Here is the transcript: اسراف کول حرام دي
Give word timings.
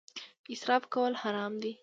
اسراف 0.53 0.83
کول 0.93 1.11
حرام 1.21 1.53
دي 1.61 1.71